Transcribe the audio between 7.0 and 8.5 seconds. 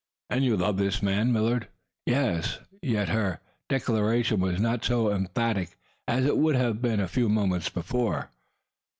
few moments before.